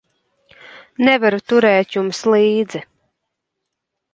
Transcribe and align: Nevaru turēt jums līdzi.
Nevaru 1.09 1.39
turēt 1.53 1.99
jums 1.99 2.23
līdzi. 2.37 2.85